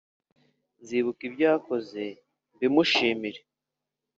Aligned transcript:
Nzibuka 0.81 1.21
ibyo 1.27 1.43
yakoze 1.51 2.03
mbimushimire 2.55 3.39